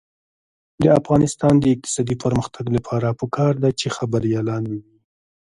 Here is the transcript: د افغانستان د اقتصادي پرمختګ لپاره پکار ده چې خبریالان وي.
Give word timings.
د 0.83 0.85
افغانستان 0.99 1.53
د 1.59 1.65
اقتصادي 1.73 2.15
پرمختګ 2.23 2.65
لپاره 2.75 3.07
پکار 3.19 3.53
ده 3.63 3.69
چې 3.79 3.87
خبریالان 3.97 4.63
وي. 4.71 4.83